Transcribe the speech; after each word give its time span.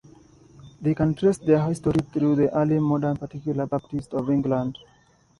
They 0.81 0.95
can 0.95 1.13
trace 1.13 1.37
their 1.37 1.61
history 1.61 1.99
through 2.11 2.37
the 2.37 2.51
early 2.57 2.79
modern 2.79 3.17
Particular 3.17 3.67
Baptists 3.67 4.15
of 4.15 4.31
England. 4.31 4.79